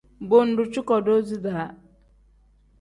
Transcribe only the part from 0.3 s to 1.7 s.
ngdu cuko doozi da.